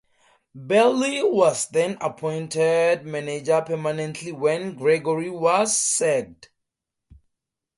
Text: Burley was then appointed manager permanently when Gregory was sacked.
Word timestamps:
Burley 0.55 1.21
was 1.21 1.67
then 1.67 1.95
appointed 2.01 3.05
manager 3.05 3.61
permanently 3.61 4.31
when 4.31 4.73
Gregory 4.73 5.29
was 5.29 5.77
sacked. 5.77 6.49